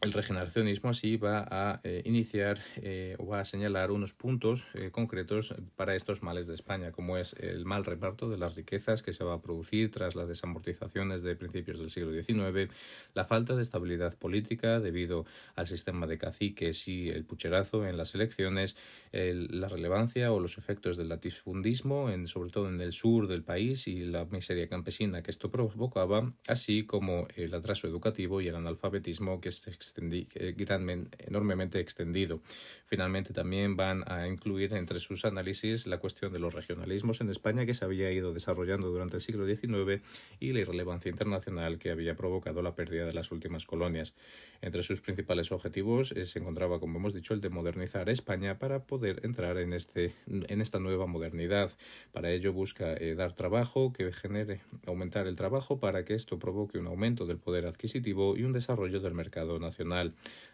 el 0.00 0.12
regeneracionismo 0.12 0.90
así 0.90 1.16
va 1.16 1.46
a 1.50 1.80
eh, 1.82 2.02
iniciar 2.04 2.60
eh, 2.76 3.16
o 3.18 3.26
va 3.26 3.40
a 3.40 3.44
señalar 3.44 3.90
unos 3.90 4.12
puntos 4.12 4.68
eh, 4.74 4.90
concretos 4.92 5.54
para 5.74 5.96
estos 5.96 6.22
males 6.22 6.46
de 6.46 6.54
España, 6.54 6.92
como 6.92 7.16
es 7.16 7.34
el 7.40 7.64
mal 7.64 7.84
reparto 7.84 8.28
de 8.28 8.38
las 8.38 8.54
riquezas 8.54 9.02
que 9.02 9.12
se 9.12 9.24
va 9.24 9.34
a 9.34 9.42
producir 9.42 9.90
tras 9.90 10.14
las 10.14 10.28
desamortizaciones 10.28 11.22
de 11.22 11.34
principios 11.34 11.80
del 11.80 11.90
siglo 11.90 12.12
XIX, 12.12 12.72
la 13.14 13.24
falta 13.24 13.56
de 13.56 13.62
estabilidad 13.62 14.16
política 14.16 14.78
debido 14.78 15.26
al 15.56 15.66
sistema 15.66 16.06
de 16.06 16.18
caciques 16.18 16.86
y 16.86 17.08
el 17.08 17.24
pucherazo 17.24 17.86
en 17.86 17.96
las 17.96 18.14
elecciones, 18.14 18.76
la 19.12 19.68
relevancia 19.68 20.32
o 20.32 20.40
los 20.40 20.58
efectos 20.58 20.96
del 20.96 21.08
latifundismo, 21.08 22.08
sobre 22.26 22.50
todo 22.50 22.68
en 22.68 22.80
el 22.80 22.92
sur 22.92 23.26
del 23.26 23.42
país 23.42 23.88
y 23.88 24.00
la 24.00 24.24
miseria 24.26 24.68
campesina 24.68 25.22
que 25.22 25.30
esto 25.30 25.50
provocaba, 25.50 26.32
así 26.46 26.84
como 26.84 27.26
el 27.36 27.54
atraso 27.54 27.86
educativo 27.86 28.40
y 28.40 28.48
el 28.48 28.56
analfabetismo 28.56 29.40
que 29.40 29.50
se 29.50 29.70
enormemente 29.96 31.80
extendido. 31.80 32.40
Finalmente 32.86 33.32
también 33.32 33.76
van 33.76 34.04
a 34.10 34.26
incluir 34.26 34.72
entre 34.74 35.00
sus 35.00 35.24
análisis 35.24 35.86
la 35.86 35.98
cuestión 35.98 36.32
de 36.32 36.38
los 36.38 36.54
regionalismos 36.54 37.20
en 37.20 37.30
España 37.30 37.66
que 37.66 37.74
se 37.74 37.84
había 37.84 38.10
ido 38.10 38.32
desarrollando 38.32 38.88
durante 38.88 39.16
el 39.16 39.22
siglo 39.22 39.46
XIX 39.46 40.02
y 40.40 40.52
la 40.52 40.60
irrelevancia 40.60 41.10
internacional 41.10 41.78
que 41.78 41.90
había 41.90 42.16
provocado 42.16 42.62
la 42.62 42.74
pérdida 42.74 43.06
de 43.06 43.12
las 43.12 43.30
últimas 43.30 43.66
colonias. 43.66 44.14
Entre 44.60 44.82
sus 44.82 45.00
principales 45.00 45.52
objetivos 45.52 46.12
eh, 46.12 46.26
se 46.26 46.40
encontraba, 46.40 46.80
como 46.80 46.98
hemos 46.98 47.14
dicho, 47.14 47.34
el 47.34 47.40
de 47.40 47.48
modernizar 47.48 48.08
España 48.08 48.58
para 48.58 48.84
poder 48.84 49.20
entrar 49.24 49.58
en, 49.58 49.72
este, 49.72 50.14
en 50.26 50.60
esta 50.60 50.78
nueva 50.80 51.06
modernidad. 51.06 51.70
Para 52.12 52.30
ello 52.30 52.52
busca 52.52 52.94
eh, 52.94 53.14
dar 53.14 53.34
trabajo 53.34 53.92
que 53.92 54.12
genere, 54.12 54.60
aumentar 54.86 55.26
el 55.26 55.36
trabajo 55.36 55.78
para 55.78 56.04
que 56.04 56.14
esto 56.14 56.38
provoque 56.38 56.78
un 56.78 56.86
aumento 56.86 57.26
del 57.26 57.38
poder 57.38 57.66
adquisitivo 57.66 58.36
y 58.36 58.44
un 58.44 58.52
desarrollo 58.52 59.00
del 59.00 59.14
mercado 59.14 59.58
nacional. 59.58 59.77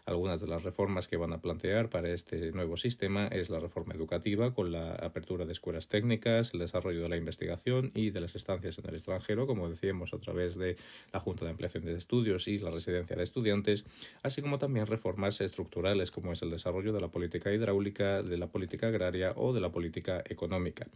Algunas 0.06 0.38
de 0.38 0.46
las 0.46 0.62
reformas 0.62 1.08
que 1.08 1.16
van 1.16 1.32
a 1.32 1.40
plantear 1.40 1.88
para 1.88 2.10
este 2.10 2.52
nuevo 2.52 2.76
sistema 2.76 3.26
es 3.28 3.48
la 3.48 3.58
reforma 3.58 3.94
educativa 3.94 4.52
con 4.52 4.70
la 4.70 4.96
apertura 4.96 5.46
de 5.46 5.52
escuelas 5.52 5.88
técnicas, 5.88 6.52
el 6.52 6.60
desarrollo 6.60 7.00
de 7.00 7.08
la 7.08 7.16
investigación 7.16 7.90
y 7.94 8.10
de 8.10 8.20
las 8.20 8.36
estancias 8.36 8.78
en 8.78 8.86
el 8.86 8.96
extranjero, 8.96 9.46
como 9.46 9.70
decíamos, 9.70 10.12
a 10.12 10.18
través 10.18 10.58
de 10.58 10.76
la 11.10 11.20
Junta 11.20 11.46
de 11.46 11.52
Ampliación 11.52 11.86
de 11.86 11.96
Estudios 11.96 12.48
y 12.48 12.58
la 12.58 12.70
residencia 12.70 13.16
de 13.16 13.22
estudiantes, 13.22 13.86
así 14.22 14.42
como 14.42 14.58
también 14.58 14.86
reformas 14.86 15.40
estructurales 15.40 16.10
como 16.10 16.34
es 16.34 16.42
el 16.42 16.50
desarrollo 16.50 16.92
de 16.92 17.00
la 17.00 17.08
política 17.08 17.50
hidráulica, 17.50 18.22
de 18.22 18.36
la 18.36 18.48
política 18.48 18.88
agraria 18.88 19.32
o 19.36 19.54
de 19.54 19.62
la 19.62 19.72
política 19.72 20.22
económica. 20.28 20.86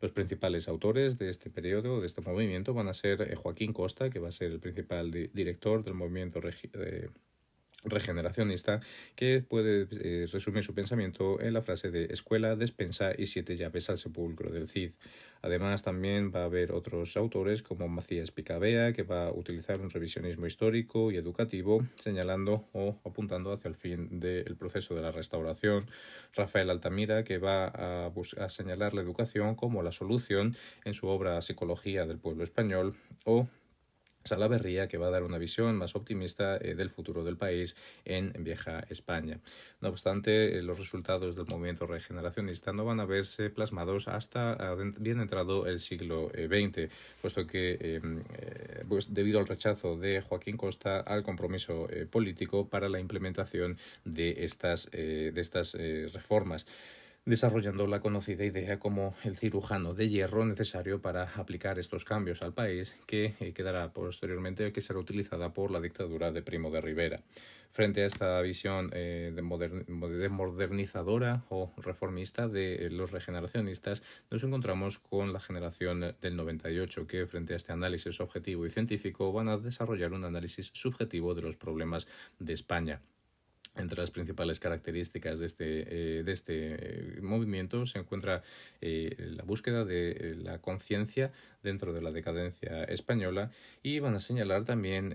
Los 0.00 0.12
principales 0.12 0.68
autores 0.68 1.18
de 1.18 1.30
este 1.30 1.50
periodo, 1.50 2.00
de 2.00 2.06
este 2.06 2.20
movimiento, 2.20 2.74
van 2.74 2.86
a 2.86 2.94
ser 2.94 3.22
eh, 3.22 3.34
Joaquín 3.34 3.72
Costa, 3.72 4.08
que 4.08 4.20
va 4.20 4.28
a 4.28 4.32
ser 4.32 4.52
el 4.52 4.60
principal 4.60 5.10
director 5.10 5.82
del 5.82 5.94
movimiento 5.94 6.40
eh, 6.74 7.08
regeneracionista 7.84 8.80
que 9.16 9.44
puede 9.46 9.88
eh, 9.90 10.26
resumir 10.32 10.62
su 10.62 10.74
pensamiento 10.74 11.40
en 11.40 11.52
la 11.52 11.62
frase 11.62 11.90
de 11.90 12.06
escuela, 12.06 12.56
despensa 12.56 13.12
y 13.16 13.26
siete 13.26 13.56
llaves 13.56 13.90
al 13.90 13.98
sepulcro 13.98 14.50
del 14.50 14.68
Cid. 14.68 14.92
Además, 15.44 15.82
también 15.82 16.30
va 16.32 16.42
a 16.42 16.44
haber 16.44 16.70
otros 16.70 17.16
autores 17.16 17.64
como 17.64 17.88
Macías 17.88 18.30
Picabea, 18.30 18.92
que 18.92 19.02
va 19.02 19.26
a 19.26 19.32
utilizar 19.32 19.80
un 19.80 19.90
revisionismo 19.90 20.46
histórico 20.46 21.10
y 21.10 21.16
educativo, 21.16 21.84
señalando 21.96 22.68
o 22.72 23.00
apuntando 23.04 23.52
hacia 23.52 23.68
el 23.68 23.74
fin 23.74 24.20
del 24.20 24.56
proceso 24.56 24.94
de 24.94 25.02
la 25.02 25.10
restauración. 25.10 25.90
Rafael 26.32 26.70
Altamira, 26.70 27.24
que 27.24 27.38
va 27.38 27.66
a, 27.66 28.12
a 28.38 28.48
señalar 28.48 28.94
la 28.94 29.02
educación 29.02 29.56
como 29.56 29.82
la 29.82 29.90
solución 29.90 30.54
en 30.84 30.94
su 30.94 31.08
obra 31.08 31.42
Psicología 31.42 32.06
del 32.06 32.18
pueblo 32.18 32.44
español, 32.44 32.94
o 33.24 33.48
Salaverría, 34.24 34.88
que 34.88 34.98
va 34.98 35.08
a 35.08 35.10
dar 35.10 35.22
una 35.22 35.38
visión 35.38 35.76
más 35.76 35.96
optimista 35.96 36.56
eh, 36.56 36.74
del 36.74 36.90
futuro 36.90 37.24
del 37.24 37.36
país 37.36 37.76
en 38.04 38.32
Vieja 38.38 38.84
España. 38.88 39.40
No 39.80 39.88
obstante, 39.88 40.58
eh, 40.58 40.62
los 40.62 40.78
resultados 40.78 41.36
del 41.36 41.46
movimiento 41.50 41.86
regeneracionista 41.86 42.72
no 42.72 42.84
van 42.84 43.00
a 43.00 43.04
verse 43.04 43.50
plasmados 43.50 44.08
hasta 44.08 44.74
bien 44.98 45.20
entrado 45.20 45.66
el 45.66 45.80
siglo 45.80 46.28
XX, 46.28 46.78
eh, 46.78 46.88
puesto 47.20 47.46
que 47.46 48.00
pues 48.88 49.12
debido 49.12 49.40
al 49.40 49.46
rechazo 49.46 49.96
de 49.96 50.20
Joaquín 50.20 50.56
Costa 50.56 51.00
al 51.00 51.22
compromiso 51.22 51.88
político 52.10 52.68
para 52.68 52.88
la 52.88 53.00
implementación 53.00 53.78
de 54.04 54.44
estas, 54.44 54.90
de 54.90 55.32
estas 55.36 55.74
reformas 56.12 56.66
desarrollando 57.24 57.86
la 57.86 58.00
conocida 58.00 58.44
idea 58.44 58.80
como 58.80 59.14
el 59.22 59.36
cirujano 59.36 59.94
de 59.94 60.08
hierro 60.08 60.44
necesario 60.44 61.00
para 61.00 61.32
aplicar 61.36 61.78
estos 61.78 62.04
cambios 62.04 62.42
al 62.42 62.52
país, 62.52 62.96
que 63.06 63.36
eh, 63.38 63.52
quedará 63.52 63.92
posteriormente 63.92 64.72
que 64.72 64.80
será 64.80 64.98
utilizada 64.98 65.54
por 65.54 65.70
la 65.70 65.80
dictadura 65.80 66.32
de 66.32 66.42
Primo 66.42 66.70
de 66.70 66.80
Rivera. 66.80 67.22
Frente 67.70 68.02
a 68.02 68.06
esta 68.06 68.40
visión 68.42 68.90
eh, 68.92 69.32
de, 69.34 69.40
modernizadora 69.40 71.44
o 71.48 71.72
reformista 71.78 72.48
de 72.48 72.86
eh, 72.86 72.90
los 72.90 73.12
regeneracionistas, 73.12 74.02
nos 74.30 74.42
encontramos 74.42 74.98
con 74.98 75.32
la 75.32 75.40
generación 75.40 76.14
del 76.20 76.36
98, 76.36 77.06
que 77.06 77.26
frente 77.26 77.54
a 77.54 77.56
este 77.56 77.72
análisis 77.72 78.20
objetivo 78.20 78.66
y 78.66 78.70
científico 78.70 79.32
van 79.32 79.48
a 79.48 79.58
desarrollar 79.58 80.12
un 80.12 80.24
análisis 80.24 80.72
subjetivo 80.74 81.34
de 81.34 81.42
los 81.42 81.56
problemas 81.56 82.08
de 82.40 82.52
España. 82.52 83.00
Entre 83.74 83.98
las 83.98 84.10
principales 84.10 84.60
características 84.60 85.38
de 85.38 85.46
este, 85.46 86.18
eh, 86.18 86.22
de 86.24 86.32
este 86.32 86.74
eh, 86.74 87.20
movimiento 87.22 87.86
se 87.86 87.98
encuentra 87.98 88.42
eh, 88.82 89.16
la 89.18 89.44
búsqueda 89.44 89.86
de 89.86 90.36
la 90.42 90.58
conciencia 90.58 91.32
dentro 91.62 91.94
de 91.94 92.02
la 92.02 92.12
decadencia 92.12 92.84
española 92.84 93.50
y 93.82 93.98
van 93.98 94.14
a 94.14 94.20
señalar 94.20 94.64
también 94.64 95.14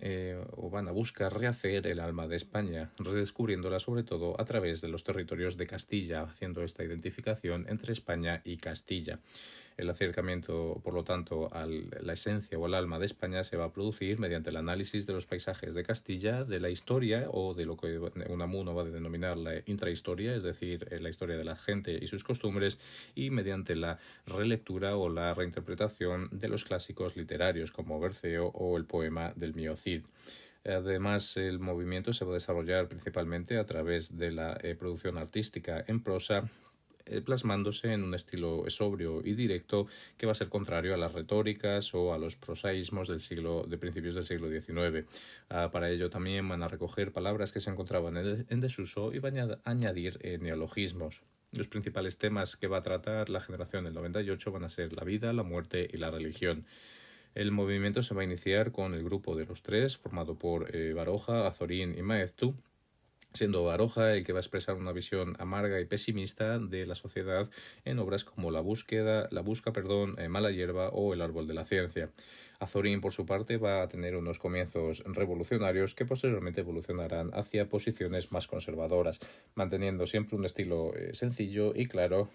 o 0.56 0.70
van 0.70 0.88
a 0.88 0.92
buscar 0.92 1.38
rehacer 1.38 1.86
el 1.86 2.00
alma 2.00 2.28
de 2.28 2.38
España, 2.38 2.90
redescubriéndola 2.98 3.80
sobre 3.80 4.04
todo 4.04 4.40
a 4.40 4.46
través 4.46 4.82
de 4.82 4.88
los 4.88 5.04
territorios 5.04 5.58
de 5.58 5.68
Castilla, 5.68 6.24
haciendo 6.24 6.64
esta 6.64 6.84
identificación 6.84 7.66
entre 7.68 7.92
España 7.92 8.42
y 8.46 8.58
Castilla. 8.58 9.20
El 9.78 9.92
acercamiento, 9.92 10.82
por 10.84 10.96
lo 10.96 11.04
tanto, 11.04 11.54
a 11.54 11.68
la 11.68 12.14
esencia 12.14 12.58
o 12.58 12.66
al 12.66 12.74
alma 12.74 12.98
de 12.98 13.06
España 13.06 13.44
se 13.44 13.58
va 13.58 13.66
a 13.66 13.72
producir 13.72 14.18
mediante 14.18 14.50
el 14.50 14.58
análisis 14.58 15.06
de 15.06 15.14
los 15.14 15.28
paisajes 15.28 15.76
de 15.76 15.84
Castilla, 15.84 16.44
de 16.44 16.60
la 16.60 16.72
historia 16.72 17.28
o 17.30 17.54
de 17.54 17.66
lo 17.66 17.78
que 17.78 18.00
Unamuno 18.28 18.74
va 18.74 18.82
a 18.82 18.86
denominar 18.86 19.38
la 19.38 19.62
intrahistoria, 19.68 20.36
es 20.36 20.42
decir, 20.42 20.88
eh, 20.90 21.00
la 21.00 21.10
historia 21.10 21.38
de 21.38 21.44
la 21.44 21.56
gente 21.56 21.96
y 22.02 22.08
sus 22.08 22.24
costumbres, 22.24 22.80
y 23.14 23.30
mediante 23.30 23.76
la 23.76 24.00
relectura 24.26 24.98
o 24.98 25.10
la 25.10 25.36
reinterpretación 25.36 26.28
de 26.32 26.50
los 26.50 26.66
clásicos 26.66 27.16
literarios 27.16 27.72
como 27.72 28.00
Berceo 28.00 28.48
o 28.48 28.78
el 28.78 28.86
poema 28.86 29.32
del 29.36 29.54
Mío 29.54 29.76
Cid. 29.76 30.02
Además, 30.66 31.38
el 31.38 31.60
movimiento 31.60 32.14
se 32.14 32.26
va 32.26 32.32
a 32.32 32.34
desarrollar 32.34 32.88
principalmente 32.88 33.58
a 33.58 33.66
través 33.66 34.18
de 34.18 34.32
la 34.32 34.58
eh, 34.62 34.76
producción 34.76 35.18
artística 35.18 35.84
en 35.88 36.02
prosa, 36.02 36.50
plasmándose 37.26 37.94
en 37.94 38.04
un 38.04 38.14
estilo 38.14 38.64
sobrio 38.70 39.22
y 39.24 39.34
directo 39.34 39.88
que 40.18 40.26
va 40.26 40.32
a 40.32 40.36
ser 40.36 40.50
contrario 40.50 40.94
a 40.94 40.98
las 40.98 41.14
retóricas 41.14 41.94
o 41.94 42.14
a 42.14 42.18
los 42.18 42.36
prosaísmos 42.36 43.08
del 43.08 43.22
siglo, 43.22 43.66
de 43.68 43.78
principios 43.78 44.16
del 44.16 44.24
siglo 44.24 44.50
XIX. 44.50 45.08
Ah, 45.50 45.70
para 45.72 45.90
ello 45.90 46.10
también 46.10 46.48
van 46.48 46.64
a 46.64 46.68
recoger 46.68 47.12
palabras 47.12 47.52
que 47.52 47.60
se 47.60 47.70
encontraban 47.70 48.18
en, 48.18 48.60
desuso 48.60 49.14
y 49.14 49.20
van 49.20 49.38
a 49.38 49.60
añadir 49.64 50.20
eh, 50.22 50.38
neologismos. 50.40 51.24
Los 51.54 51.68
principales 51.68 52.18
temas 52.18 52.56
que 52.58 52.68
va 52.68 52.78
a 52.78 52.84
tratar 52.84 53.30
la 53.30 53.40
generación 53.40 53.86
del 53.86 53.94
98 53.94 54.52
van 54.52 54.66
a 54.66 54.70
ser 54.70 54.94
la 54.94 55.04
vida, 55.04 55.32
la 55.34 55.44
muerte 55.44 55.88
y 55.92 55.98
la 55.98 56.12
religión. 56.12 56.66
El 57.36 57.52
movimiento 57.52 58.04
se 58.04 58.16
va 58.16 58.22
a 58.22 58.26
iniciar 58.26 58.72
con 58.72 58.94
el 58.94 59.04
grupo 59.04 59.36
de 59.36 59.46
los 59.46 59.62
tres, 59.62 59.96
formado 59.96 60.36
por 60.36 60.76
eh, 60.76 60.94
Baroja, 60.94 61.48
Azorín 61.48 61.98
y 61.98 62.02
Maeztu, 62.02 62.56
siendo 63.38 63.64
Baroja 63.64 64.14
el 64.14 64.26
que 64.26 64.34
va 64.34 64.40
a 64.40 64.42
expresar 64.42 64.76
una 64.76 64.92
visión 64.92 65.36
amarga 65.40 65.80
y 65.80 65.86
pesimista 65.86 66.60
de 66.60 66.86
la 66.86 66.96
sociedad 66.96 67.50
en 67.86 68.00
obras 68.00 68.26
como 68.26 68.52
La 68.52 68.60
búsqueda, 68.60 69.30
La 69.32 69.42
busca, 69.42 69.72
perdón, 69.72 70.16
eh, 70.18 70.28
Mala 70.28 70.52
hierba 70.52 70.90
o 70.90 71.14
El 71.14 71.22
árbol 71.22 71.48
de 71.48 71.54
la 71.54 71.66
ciencia. 71.66 72.10
Azorín, 72.60 73.02
por 73.02 73.14
su 73.14 73.26
parte, 73.26 73.58
va 73.58 73.84
a 73.84 73.88
tener 73.88 74.16
unos 74.16 74.40
comienzos 74.40 75.04
revolucionarios 75.06 75.94
que 75.94 76.06
posteriormente 76.06 76.62
evolucionarán 76.62 77.30
hacia 77.34 77.70
posiciones 77.70 78.32
más 78.32 78.48
conservadoras, 78.48 79.20
manteniendo 79.54 80.08
siempre 80.08 80.36
un 80.36 80.46
estilo 80.46 80.96
eh, 80.96 81.14
sencillo 81.14 81.74
y 81.76 81.86
claro 81.86 82.30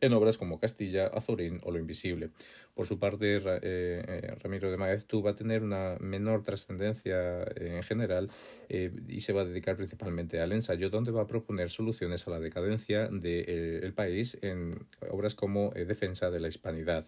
en 0.00 0.12
obras 0.12 0.38
como 0.38 0.58
Castilla, 0.58 1.06
Azorín 1.06 1.60
o 1.64 1.70
Lo 1.70 1.78
Invisible. 1.78 2.30
Por 2.74 2.86
su 2.86 2.98
parte, 2.98 3.36
eh, 3.36 3.42
eh, 3.62 4.34
Ramiro 4.42 4.70
de 4.70 4.78
Maeztu 4.78 5.22
va 5.22 5.32
a 5.32 5.34
tener 5.34 5.62
una 5.62 5.96
menor 6.00 6.42
trascendencia 6.42 7.42
eh, 7.42 7.76
en 7.76 7.82
general 7.82 8.30
y 8.70 9.20
se 9.20 9.34
va 9.34 9.42
a 9.42 9.44
dedicar 9.44 9.76
principalmente 9.76 10.40
al 10.40 10.52
ensayo, 10.52 10.88
donde 10.88 11.10
va 11.10 11.22
a 11.22 11.26
proponer 11.26 11.68
soluciones 11.68 12.26
a 12.26 12.30
la 12.30 12.40
decadencia 12.40 13.08
del 13.08 13.92
país 13.92 14.38
en 14.40 14.86
obras 15.10 15.34
como 15.34 15.72
Defensa 15.72 16.30
de 16.30 16.40
la 16.40 16.48
Hispanidad. 16.48 17.04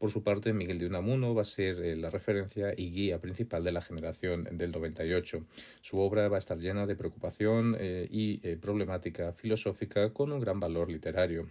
Por 0.00 0.10
su 0.10 0.24
parte, 0.24 0.52
Miguel 0.52 0.80
de 0.80 0.86
Unamuno 0.86 1.32
va 1.32 1.42
a 1.42 1.44
ser 1.44 1.96
la 1.96 2.10
referencia 2.10 2.74
y 2.76 2.90
guía 2.90 3.20
principal 3.20 3.62
de 3.62 3.70
la 3.70 3.82
generación 3.82 4.48
del 4.50 4.72
98. 4.72 5.44
Su 5.80 6.00
obra 6.00 6.26
va 6.26 6.36
a 6.36 6.38
estar 6.40 6.58
llena 6.58 6.86
de 6.86 6.96
preocupación 6.96 7.76
y 7.80 8.38
problemática 8.56 9.32
filosófica 9.32 10.12
con 10.12 10.32
un 10.32 10.40
gran 10.40 10.58
valor 10.58 10.90
literario. 10.90 11.46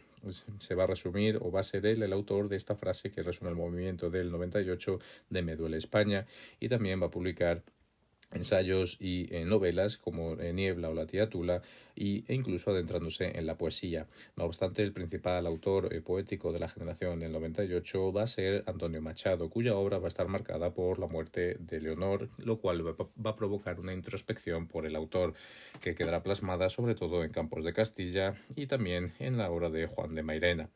Se 0.60 0.75
va 0.75 0.84
a 0.84 0.88
resumir 0.88 1.38
o 1.41 1.51
va 1.51 1.60
a 1.60 1.63
ser 1.63 1.86
él 1.86 2.03
el 2.03 2.13
autor 2.13 2.50
de 2.50 2.55
esta 2.55 2.75
frase 2.75 3.12
que 3.12 3.24
resume 3.24 3.50
el 3.50 3.55
movimiento 3.55 4.10
del 4.10 4.32
98 4.32 5.00
de 5.29 5.41
Me 5.41 5.77
España 5.77 6.25
y 6.60 6.70
también 6.70 7.01
va 7.01 7.08
a 7.08 7.12
publicar 7.12 7.63
ensayos 8.36 8.98
y 9.00 9.34
eh, 9.34 9.46
novelas 9.46 9.98
como 9.98 10.34
eh, 10.39 10.54
Niebla 10.54 10.89
o 10.89 10.94
La 10.94 11.08
tía 11.08 11.30
Tula 11.30 11.62
y, 11.96 12.25
e 12.27 12.36
incluso 12.36 12.72
adentrándose 12.72 13.38
en 13.38 13.46
la 13.46 13.58
poesía. 13.58 14.08
No 14.36 14.44
obstante, 14.46 14.84
el 14.84 14.92
principal 14.92 15.48
autor 15.48 15.94
eh, 15.94 16.01
poético 16.01 16.51
de 16.51 16.60
la 16.60 16.68
generación 16.68 17.20
del 17.20 17.32
98 17.32 18.13
va 18.13 18.24
a 18.24 18.27
ser 18.27 18.63
Antonio 18.68 19.01
Machado, 19.01 19.50
cuya 19.50 19.75
obra 19.75 19.98
va 19.98 20.06
a 20.06 20.10
estar 20.10 20.27
marcada 20.27 20.74
por 20.74 21.00
la 21.00 21.08
muerte 21.08 21.58
de 21.60 21.80
Leonor, 21.80 22.30
lo 22.38 22.60
cual 22.60 22.86
va, 22.86 22.96
va 23.25 23.32
a 23.32 23.36
provocar 23.36 23.80
una 23.80 23.94
introspección 23.94 24.68
por 24.68 24.86
el 24.86 24.96
autor 24.96 25.34
que 25.82 25.96
quedará 25.96 26.24
plasmada 26.24 26.70
sobre 26.70 26.96
todo 26.96 27.24
en 27.24 27.32
Campos 27.32 27.63
de 27.63 27.74
Castilla 27.74 28.36
y 28.56 28.68
también 28.68 29.13
en 29.20 29.38
la 29.38 29.50
obra 29.50 29.70
de 29.70 29.88
Juan 29.88 30.13
de 30.13 30.24
Mairena. 30.24 30.70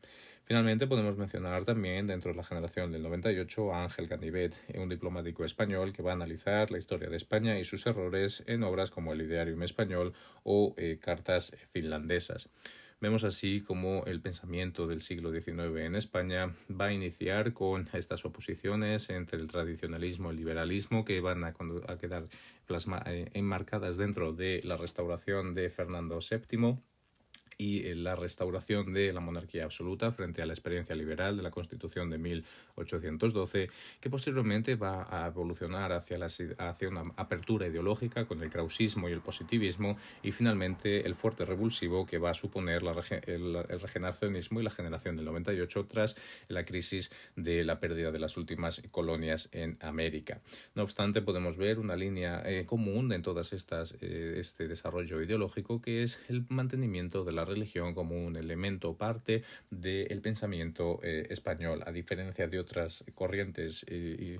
Finalmente 0.50 0.88
podemos 0.88 1.16
mencionar 1.16 1.64
también 1.64 2.08
dentro 2.08 2.32
de 2.32 2.36
la 2.36 2.42
generación 2.42 2.90
del 2.90 3.04
98 3.04 3.72
a 3.72 3.84
Ángel 3.84 4.08
Ganivet, 4.08 4.52
un 4.74 4.88
diplomático 4.88 5.44
español 5.44 5.92
que 5.92 6.02
va 6.02 6.10
a 6.10 6.14
analizar 6.14 6.72
la 6.72 6.78
historia 6.78 7.08
de 7.08 7.18
España 7.18 7.56
y 7.60 7.62
sus 7.62 7.86
errores 7.86 8.42
en 8.48 8.64
obras 8.64 8.90
como 8.90 9.12
El 9.12 9.22
Idearium 9.22 9.62
Español 9.62 10.12
o 10.42 10.74
eh, 10.76 10.98
Cartas 11.00 11.56
Finlandesas. 11.68 12.50
Vemos 13.00 13.22
así 13.22 13.60
como 13.60 14.02
el 14.06 14.20
pensamiento 14.20 14.88
del 14.88 15.02
siglo 15.02 15.30
XIX 15.30 15.82
en 15.82 15.94
España 15.94 16.56
va 16.68 16.86
a 16.86 16.92
iniciar 16.92 17.52
con 17.52 17.88
estas 17.92 18.24
oposiciones 18.24 19.08
entre 19.08 19.38
el 19.38 19.46
tradicionalismo 19.46 20.30
y 20.30 20.32
el 20.32 20.38
liberalismo 20.38 21.04
que 21.04 21.20
van 21.20 21.44
a, 21.44 21.54
quedar 21.96 22.26
eh, 23.06 23.30
enmarcadas 23.34 23.96
dentro 23.96 24.32
de 24.32 24.62
la 24.64 24.76
restauración 24.76 25.54
de 25.54 25.70
Fernando 25.70 26.18
VII 26.18 26.80
y 27.60 27.86
eh, 27.86 27.94
la 27.94 28.16
restauración 28.16 28.94
de 28.94 29.12
la 29.12 29.20
monarquía 29.20 29.64
absoluta 29.64 30.10
frente 30.12 30.40
a 30.40 30.46
la 30.46 30.54
experiencia 30.54 30.96
liberal 30.96 31.36
de 31.36 31.42
la 31.42 31.50
Constitución 31.50 32.08
de 32.08 32.16
1812, 32.16 33.68
que 34.00 34.08
posteriormente 34.08 34.76
va 34.76 35.06
a 35.10 35.26
evolucionar 35.26 35.92
hacia, 35.92 36.18
hacia 36.24 36.88
una 36.88 37.02
apertura 37.16 37.66
ideológica 37.66 38.24
con 38.24 38.42
el 38.42 38.48
krausismo 38.48 39.10
y 39.10 39.12
el 39.12 39.20
positivismo 39.20 39.98
y 40.22 40.32
finalmente 40.32 41.06
el 41.06 41.14
fuerte 41.14 41.44
revulsivo 41.44 42.06
que 42.06 42.16
va 42.16 42.30
a 42.30 42.34
suponer 42.34 42.82
el, 43.26 43.56
el, 43.56 43.80
regeneracionismo 43.80 44.60
y 44.60 44.64
la 44.64 44.70
generación 44.70 45.16
del 45.16 45.26
98 45.26 45.84
tras 45.84 46.16
la 46.48 46.64
crisis 46.64 47.12
de 47.36 47.62
la 47.64 47.78
pérdida 47.78 48.10
de 48.10 48.20
las 48.20 48.38
últimas 48.38 48.82
colonias 48.90 49.50
en 49.52 49.76
América. 49.82 50.40
No 50.74 50.82
obstante, 50.82 51.20
podemos 51.20 51.58
ver 51.58 51.78
una 51.78 51.94
línea 51.94 52.42
eh, 52.46 52.64
común 52.64 53.12
en 53.12 53.20
todas 53.20 53.52
estas 53.52 53.98
eh, 54.00 54.36
este 54.38 54.66
desarrollo 54.66 55.20
ideológico 55.20 55.82
que 55.82 56.02
es 56.02 56.20
el 56.30 56.46
mantenimiento 56.48 57.22
de 57.22 57.32
la 57.32 57.49
religión 57.50 57.94
como 57.94 58.16
un 58.16 58.36
elemento 58.36 58.96
parte 58.96 59.42
del 59.70 60.20
pensamiento 60.20 61.00
eh, 61.02 61.26
español, 61.30 61.82
a 61.86 61.92
diferencia 61.92 62.48
de 62.48 62.58
otras 62.58 63.04
corrientes 63.14 63.84
eh, 63.88 64.38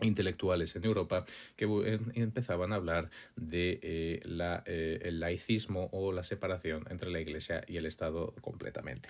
intelectuales 0.00 0.76
en 0.76 0.84
Europa 0.84 1.24
que 1.56 1.66
empezaban 2.14 2.72
a 2.72 2.76
hablar 2.76 3.10
de 3.36 3.80
eh, 3.82 4.20
la, 4.24 4.64
laicismo 5.10 5.88
o 5.92 6.12
la 6.12 6.22
separación 6.22 6.86
entre 6.88 7.10
la 7.10 7.20
Iglesia 7.20 7.64
y 7.66 7.76
el 7.76 7.86
Estado 7.86 8.34
completamente. 8.40 9.08